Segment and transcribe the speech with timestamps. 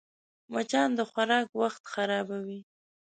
[0.53, 2.59] مچان د خوراک وخت خرابوي